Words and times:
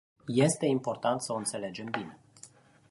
Este 0.35 0.65
important 0.67 1.21
să 1.21 1.33
o 1.33 1.37
înțelegem 1.37 1.87
bine. 1.91 2.17